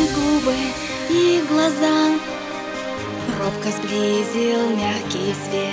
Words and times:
губы 0.00 0.56
и 1.10 1.42
глаза. 1.48 2.18
Робко 3.38 3.70
сблизил 3.70 4.68
мягкий 4.76 5.32
свет 5.34 5.72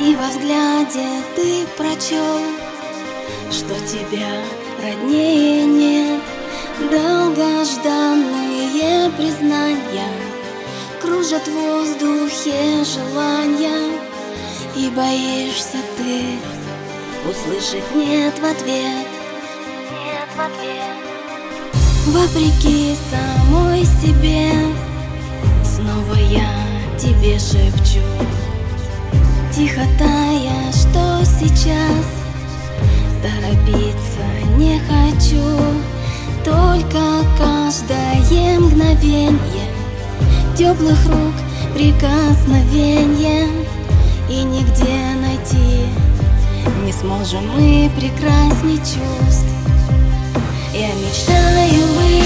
И 0.00 0.16
во 0.16 0.28
взгляде 0.28 1.22
ты 1.36 1.66
прочел 1.76 2.40
Что 3.50 3.74
тебя 3.86 4.42
роднее 4.82 5.64
нет. 5.64 6.20
Долгожданные 6.90 9.10
признания 9.12 10.10
Кружат 11.00 11.46
в 11.46 11.52
воздухе 11.52 12.82
желания 12.84 14.00
И 14.74 14.90
боишься 14.90 15.78
ты 15.96 16.40
услышать 17.28 17.94
нет 17.94 18.36
в 18.38 18.44
ответ. 18.44 19.06
Нет 19.90 20.28
в 20.36 20.40
ответ 20.40 20.95
Вопреки 22.06 22.94
самой 23.10 23.84
себе 23.84 24.52
Снова 25.64 26.14
я 26.30 26.48
тебе 26.96 27.36
шепчу. 27.36 28.00
Тихо 29.52 29.80
тая, 29.98 30.70
что 30.70 31.24
сейчас 31.24 32.06
Торопиться 33.20 34.22
не 34.56 34.78
хочу. 34.78 35.58
Только 36.44 37.24
каждое 37.36 38.60
мгновенье 38.60 39.66
Теплых 40.56 41.04
рук 41.06 41.34
прикосновенье. 41.74 43.48
И 44.30 44.44
нигде 44.44 45.16
найти 45.20 45.86
Не 46.84 46.92
сможем 46.92 47.48
мы 47.56 47.90
прекрасней 47.96 48.76
чувств 48.76 49.56
Я 50.78 50.92
мечтаю 50.92 51.86
быть 51.94 52.25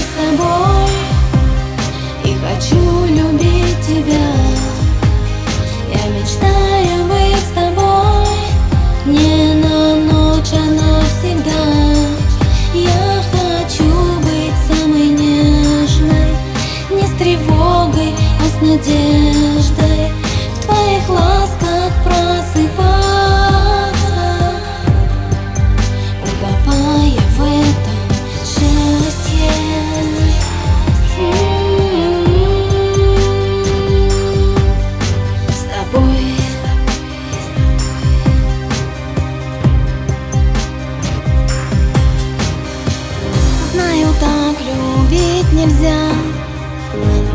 нельзя, 45.61 46.11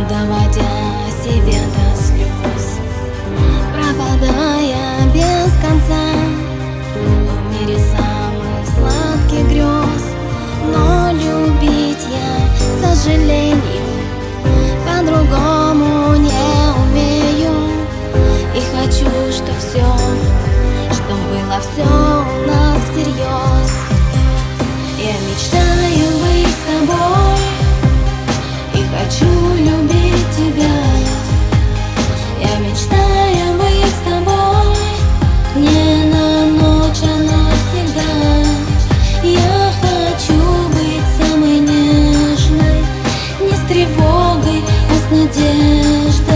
доводя 0.09 1.11
себя 1.23 1.61
до 1.75 1.96
ты, 44.47 44.63
а 44.91 44.95
с 44.95 45.11
надеждой. 45.11 46.36